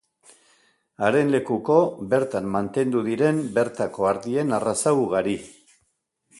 [1.07, 1.75] Haren lekuko
[2.15, 5.41] bertan mantendu diren bertako ardien arraza ugari.